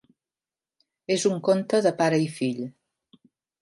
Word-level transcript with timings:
És 1.17 1.27
un 1.31 1.37
conte 1.51 1.85
de 1.89 1.95
pare 2.03 2.23
i 2.27 2.29
fill. 2.43 2.69